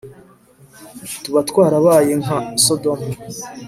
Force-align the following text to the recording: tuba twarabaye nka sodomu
tuba 1.23 1.39
twarabaye 1.49 2.11
nka 2.23 2.37
sodomu 2.63 3.09